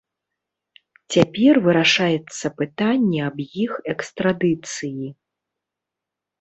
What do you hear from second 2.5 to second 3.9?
пытанне аб іх